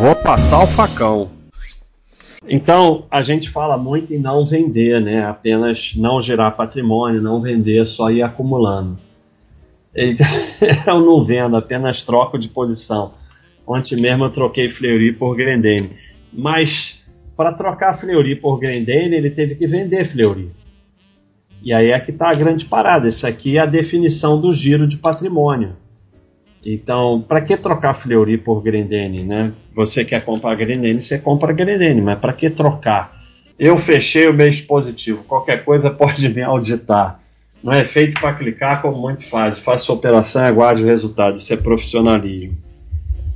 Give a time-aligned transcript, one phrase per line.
[0.00, 1.30] Vou passar o facão.
[2.48, 5.26] Então, a gente fala muito em não vender, né?
[5.26, 8.98] Apenas não gerar patrimônio, não vender, só ir acumulando.
[10.86, 13.12] Eu não vendo, apenas troco de posição.
[13.66, 15.90] Ontem mesmo eu troquei Fleury por Grendene.
[16.32, 17.02] Mas
[17.36, 20.50] para trocar Fleury por Grendene, ele teve que vender Fleury.
[21.62, 23.06] E aí é que está a grande parada.
[23.06, 25.76] Isso aqui é a definição do giro de patrimônio.
[26.64, 29.52] Então, para que trocar Fleury por Grendene, né?
[29.74, 33.18] Você quer comprar Grendene, você compra Grendene, mas para que trocar?
[33.58, 35.24] Eu fechei o mês positivo.
[35.24, 37.20] Qualquer coisa pode me auditar.
[37.62, 39.58] Não é feito para clicar como muito faz.
[39.58, 41.36] Faça operação e aguarde o resultado.
[41.36, 42.56] Isso é profissionalismo.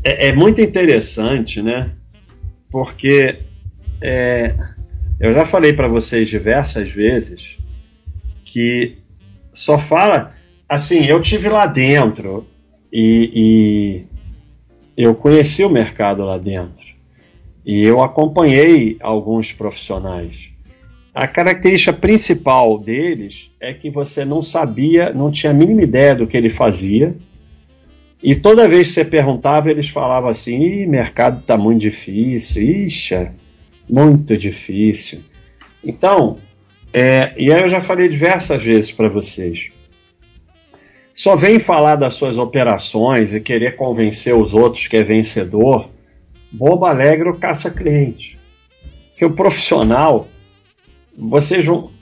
[0.02, 1.91] É, é muito interessante, né?
[2.70, 3.41] Porque
[4.02, 4.54] é,
[5.18, 7.56] eu já falei para vocês diversas vezes
[8.45, 8.98] que
[9.52, 10.30] só fala
[10.68, 11.04] assim.
[11.06, 12.46] Eu tive lá dentro
[12.94, 14.06] e,
[14.96, 16.94] e eu conheci o mercado lá dentro
[17.66, 20.51] e eu acompanhei alguns profissionais.
[21.12, 26.26] A característica principal deles é que você não sabia, não tinha a mínima ideia do
[26.26, 27.16] que ele fazia.
[28.23, 33.14] E toda vez que você perguntava, eles falavam assim: Ih, mercado está muito difícil, ixi,
[33.14, 33.32] é
[33.88, 35.20] muito difícil.
[35.82, 36.38] Então,
[36.92, 39.70] é, e aí eu já falei diversas vezes para vocês
[41.15, 45.88] só vem falar das suas operações e querer convencer os outros que é vencedor,
[46.51, 48.37] bobo alegre ou caça cliente.
[49.16, 50.26] Que o profissional,
[51.16, 51.92] vocês vão,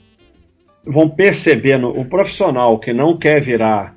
[0.83, 3.95] vão perceber, no, o profissional que não quer virar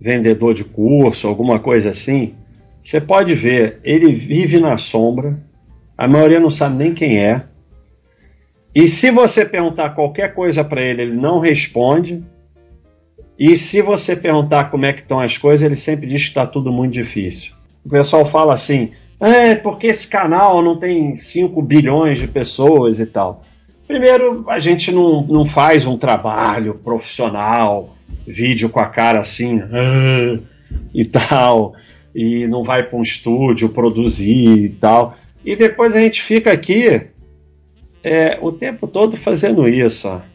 [0.00, 2.34] vendedor de curso, alguma coisa assim,
[2.82, 5.38] você pode ver, ele vive na sombra,
[5.96, 7.44] a maioria não sabe nem quem é,
[8.74, 12.24] e se você perguntar qualquer coisa para ele, ele não responde,
[13.40, 16.46] e se você perguntar como é que estão as coisas, ele sempre diz que está
[16.46, 17.54] tudo muito difícil.
[17.82, 23.06] O pessoal fala assim, é porque esse canal não tem 5 bilhões de pessoas e
[23.06, 23.42] tal.
[23.88, 27.96] Primeiro, a gente não, não faz um trabalho profissional,
[28.26, 30.38] vídeo com a cara assim, ah,
[30.92, 31.72] e tal,
[32.14, 35.16] e não vai para um estúdio produzir e tal.
[35.42, 37.08] E depois a gente fica aqui
[38.04, 40.08] é, o tempo todo fazendo isso.
[40.08, 40.29] Ó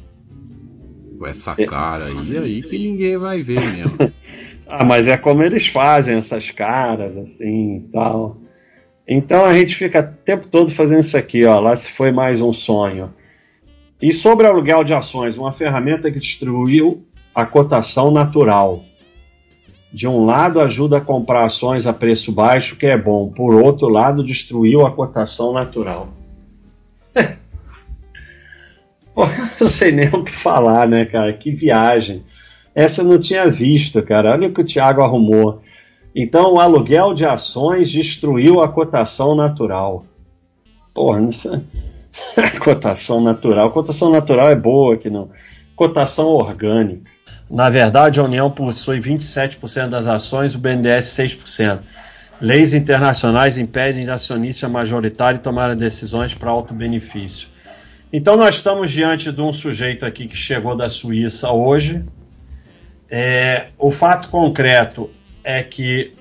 [1.17, 3.97] com essa cara aí, aí que ninguém vai ver mesmo.
[4.67, 8.37] ah, mas é como eles fazem essas caras assim e tal.
[9.07, 11.59] Então a gente fica o tempo todo fazendo isso aqui, ó.
[11.59, 13.13] Lá se foi mais um sonho.
[14.01, 18.83] E sobre aluguel de ações, uma ferramenta que distribuiu a cotação natural.
[19.91, 23.29] De um lado, ajuda a comprar ações a preço baixo, que é bom.
[23.29, 26.09] Por outro lado, destruiu a cotação natural.
[29.17, 29.27] Eu
[29.61, 31.31] não sei nem o que falar, né, cara?
[31.33, 32.23] Que viagem.
[32.73, 34.33] Essa eu não tinha visto, cara.
[34.33, 35.61] Olha o que o Thiago arrumou.
[36.13, 40.05] Então, o aluguel de ações destruiu a cotação natural.
[40.93, 41.61] Porra, não sei.
[42.59, 43.71] cotação natural.
[43.71, 45.29] Cotação natural é boa aqui não.
[45.75, 47.09] Cotação orgânica.
[47.49, 51.79] Na verdade, a União possui 27% das ações, o BNDES 6%.
[52.41, 57.47] Leis internacionais impedem acionista majoritário tomar decisões para alto benefício.
[58.17, 62.01] Então nós estamos diante de um sujeito aqui que chegou da Suíça hoje.
[63.11, 65.09] É, o fato concreto
[65.43, 66.13] é que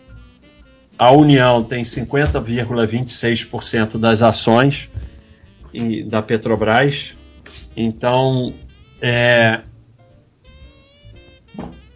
[0.98, 4.90] a União tem 50,26% das ações
[6.08, 7.14] da Petrobras.
[7.76, 8.52] Então,
[9.00, 9.60] é,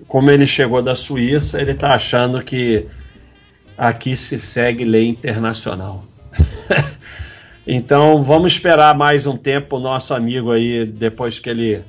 [0.07, 2.87] como ele chegou da Suíça, ele está achando que
[3.77, 6.05] aqui se segue lei internacional.
[7.71, 11.85] Então vamos esperar mais um tempo o nosso amigo aí, depois que ele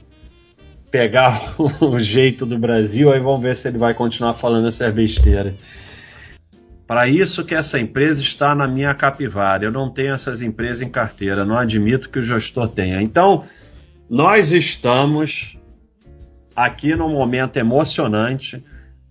[0.91, 1.40] pegar
[1.79, 5.56] o jeito do Brasil, aí vamos ver se ele vai continuar falando essa besteira.
[6.85, 9.63] Para isso que essa empresa está na minha capivara.
[9.63, 13.01] Eu não tenho essas empresas em carteira, não admito que o gestor tenha.
[13.01, 13.46] Então,
[14.09, 15.57] nós estamos
[16.53, 18.61] aqui num momento emocionante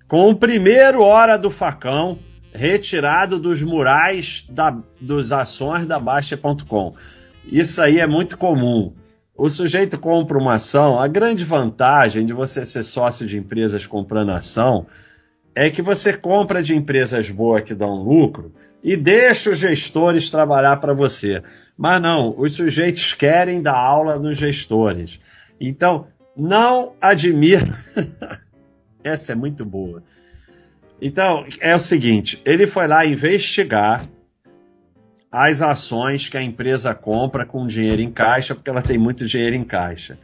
[0.07, 2.19] com o primeiro Hora do Facão
[2.59, 6.95] retirado dos murais da, dos ações da Baixa.com.
[7.47, 8.93] Isso aí é muito comum.
[9.37, 14.33] O sujeito compra uma ação, a grande vantagem de você ser sócio de empresas comprando
[14.33, 14.87] ação
[15.55, 18.53] é que você compra de empresas boas que dão lucro
[18.83, 21.41] e deixa os gestores trabalhar para você.
[21.77, 25.21] Mas não, os sujeitos querem dar aula nos gestores.
[25.61, 27.79] Então, não admira.
[29.03, 30.03] Essa é muito boa.
[31.01, 34.09] Então, é o seguinte: ele foi lá investigar
[35.31, 39.55] as ações que a empresa compra com dinheiro em caixa, porque ela tem muito dinheiro
[39.55, 40.19] em caixa.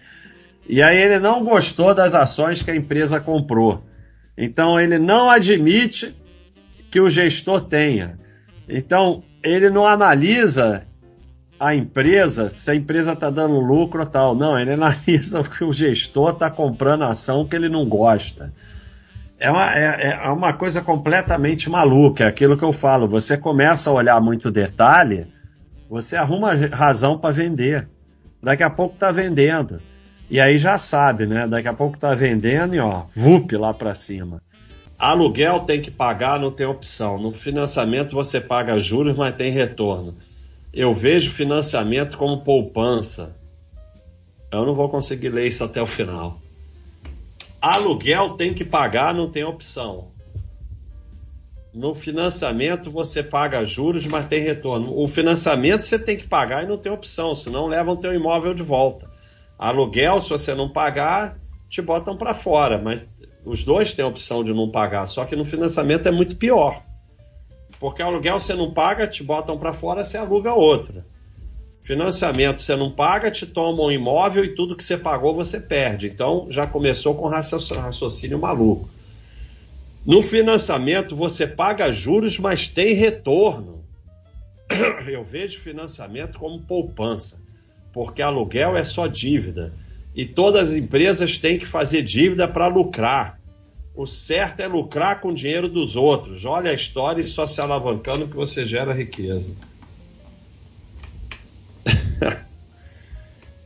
[0.67, 3.85] E aí ele não gostou das ações que a empresa comprou.
[4.37, 6.17] Então ele não admite
[6.91, 8.19] que o gestor tenha.
[8.69, 10.87] Então ele não analisa
[11.61, 14.35] a empresa, se a empresa está dando lucro ou tal.
[14.35, 18.53] Não, ele analisa o que o gestor está comprando ação que ele não gosta.
[19.39, 23.09] É uma, é, é uma coisa completamente maluca, é aquilo que eu falo.
[23.09, 25.27] Você começa a olhar muito detalhe,
[25.89, 27.89] você arruma razão para vender.
[28.43, 29.81] Daqui a pouco está vendendo.
[30.31, 31.47] E aí já sabe, né?
[31.47, 34.43] Daqui a pouco está vendendo e ó, vup lá para cima.
[34.99, 37.19] Aluguel tem que pagar, não tem opção.
[37.19, 40.15] No financiamento você paga juros, mas tem retorno.
[40.73, 43.37] Eu vejo financiamento como poupança.
[44.51, 46.41] Eu não vou conseguir ler isso até o final.
[47.66, 50.12] Aluguel tem que pagar, não tem opção.
[51.72, 54.94] No financiamento você paga juros, mas tem retorno.
[54.94, 58.62] O financiamento você tem que pagar e não tem opção, senão levam teu imóvel de
[58.62, 59.11] volta.
[59.58, 63.02] Aluguel, se você não pagar, te botam para fora, mas
[63.46, 66.84] os dois têm a opção de não pagar, só que no financiamento é muito pior.
[67.81, 71.06] Porque aluguel você não paga, te botam para fora, você aluga outra.
[71.85, 76.07] Financiamento você não paga, te tomam um imóvel e tudo que você pagou você perde.
[76.09, 78.89] Então já começou com raciocínio maluco.
[80.05, 83.85] No financiamento você paga juros, mas tem retorno.
[85.07, 87.43] Eu vejo financiamento como poupança,
[87.93, 89.75] porque aluguel é só dívida.
[90.17, 93.39] E todas as empresas têm que fazer dívida para lucrar.
[93.95, 96.47] O certo é lucrar com o dinheiro dos outros.
[96.47, 99.51] Olha a história e só se alavancando que você gera riqueza.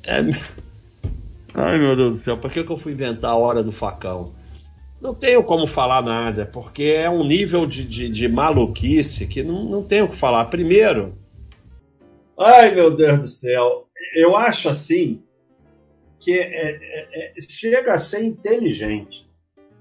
[0.08, 0.20] É...
[1.55, 4.32] Ai meu Deus do céu, por que, que eu fui inventar a hora do facão?
[5.00, 9.64] Não tenho como falar nada, porque é um nível de, de, de maluquice que não,
[9.64, 10.44] não tenho o que falar.
[10.46, 11.16] Primeiro.
[12.38, 15.22] Ai meu Deus do céu, eu acho assim
[16.20, 19.26] que é, é, é, chega a ser inteligente.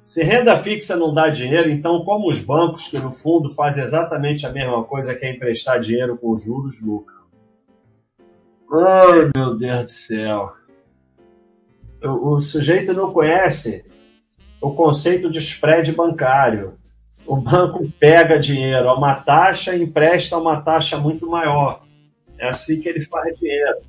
[0.04, 4.46] Se renda fixa não dá dinheiro, então, como os bancos, que no fundo fazem exatamente
[4.46, 7.17] a mesma coisa que é emprestar dinheiro com juros, lucram.
[8.72, 10.54] Ai, meu Deus do céu.
[12.04, 13.86] O, o sujeito não conhece
[14.62, 16.74] o conceito de spread bancário.
[17.26, 21.84] O banco pega dinheiro a uma taxa e empresta uma taxa muito maior.
[22.38, 23.80] É assim que ele faz dinheiro.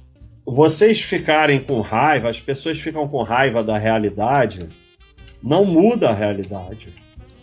[0.44, 4.68] Vocês ficarem com raiva, as pessoas ficam com raiva da realidade
[5.42, 6.92] não muda a realidade.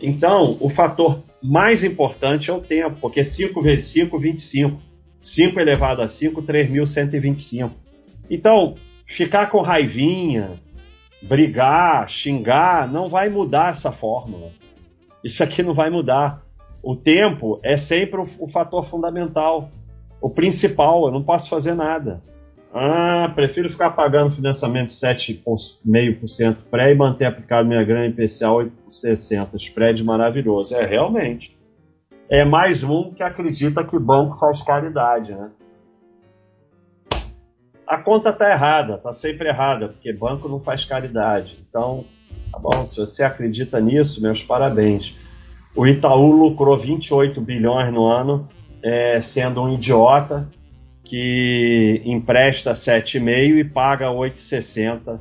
[0.01, 4.81] Então, o fator mais importante é o tempo, porque 5 vezes 5, 25.
[5.25, 7.71] 5 elevado a 5, 3.125.
[8.29, 8.75] Então,
[9.07, 10.51] ficar com raivinha,
[11.19, 14.51] brigar, xingar, não vai mudar essa fórmula.
[15.23, 16.45] Isso aqui não vai mudar.
[16.81, 19.71] O tempo é sempre o, o fator fundamental,
[20.21, 21.07] o principal.
[21.07, 22.21] Eu não posso fazer nada.
[22.71, 28.49] Ah, prefiro ficar pagando financiamento 7,5% pré e manter aplicado minha grana IPCA
[28.91, 29.55] 8,60%.
[29.55, 30.75] Spread maravilhoso.
[30.75, 31.54] É, realmente.
[32.29, 35.51] É mais um que acredita que banco faz caridade, né?
[37.87, 41.63] A conta tá errada, tá sempre errada, porque banco não faz caridade.
[41.69, 42.03] Então,
[42.51, 45.15] tá bom, se você acredita nisso, meus parabéns.
[45.75, 48.49] O Itaú lucrou 28 bilhões no ano,
[48.81, 50.49] é, sendo um idiota,
[51.03, 55.19] que empresta 7,5 e paga 8,60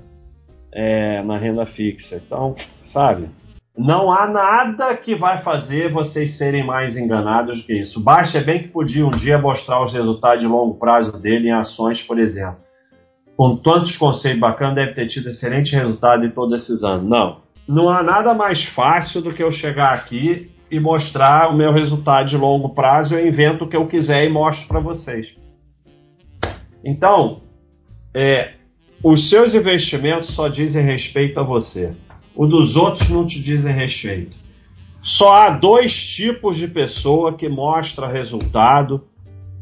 [0.73, 2.17] é, na renda fixa.
[2.17, 3.29] Então, sabe?
[3.77, 8.01] Não há nada que vai fazer vocês serem mais enganados do que isso.
[8.01, 11.53] Baixa é bem que podia um dia mostrar os resultados de longo prazo dele em
[11.53, 12.59] ações, por exemplo.
[13.37, 17.11] Com tantos conceitos bacanas, deve ter tido excelente resultado em todos esses anos.
[17.11, 17.43] Não.
[17.67, 22.29] Não há nada mais fácil do que eu chegar aqui e mostrar o meu resultado
[22.29, 23.17] de longo prazo.
[23.17, 25.35] Eu invento o que eu quiser e mostro para vocês.
[26.85, 27.43] Então,
[28.15, 28.53] é,
[29.03, 31.93] os seus investimentos só dizem respeito a você.
[32.37, 34.37] O dos outros não te dizem respeito.
[35.03, 39.05] Só há dois tipos de pessoa que mostra resultado,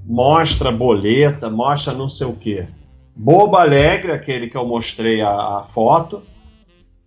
[0.07, 2.67] mostra boleta, mostra não sei o quê.
[3.15, 6.23] Boba alegre, aquele que eu mostrei a, a foto,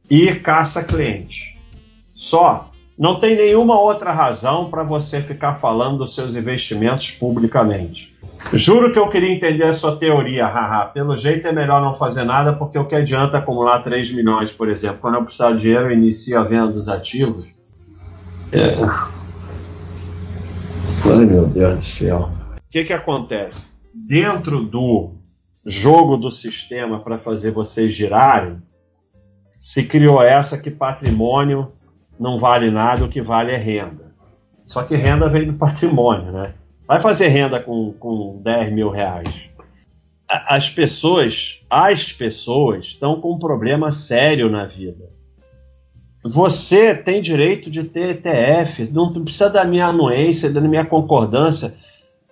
[0.10, 1.58] e caça cliente.
[2.14, 2.72] Só.
[2.98, 8.16] Não tem nenhuma outra razão para você ficar falando dos seus investimentos publicamente.
[8.54, 10.86] Juro que eu queria entender a sua teoria, haha.
[10.86, 14.70] Pelo jeito é melhor não fazer nada, porque o que adianta acumular 3 milhões, por
[14.70, 15.00] exemplo?
[15.02, 17.48] Quando eu precisar de dinheiro, eu inicio a venda dos ativos.
[18.54, 18.76] É.
[21.12, 22.30] Ai, meu Deus do céu.
[22.56, 23.82] O que, que acontece?
[23.94, 25.16] Dentro do
[25.66, 28.62] jogo do sistema para fazer vocês girarem,
[29.60, 31.72] se criou essa que patrimônio
[32.20, 34.14] não vale nada, o que vale é renda.
[34.68, 36.54] Só que renda vem do patrimônio, né?
[36.88, 39.50] Vai fazer renda com, com 10 mil reais.
[40.28, 45.10] As pessoas, as pessoas estão com um problema sério na vida.
[46.24, 51.76] Você tem direito de ter ETF, não precisa da minha anuência, da minha concordância.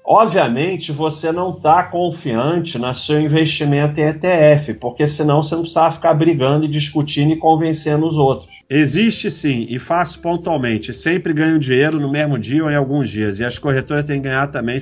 [0.05, 5.95] Obviamente, você não está confiante no seu investimento em ETF, porque senão você não precisava
[5.95, 8.49] ficar brigando e discutindo e convencendo os outros.
[8.69, 10.93] Existe sim, e faço pontualmente.
[10.93, 13.39] Sempre ganho dinheiro no mesmo dia ou em alguns dias.
[13.39, 14.79] E as corretoras têm que ganhar também.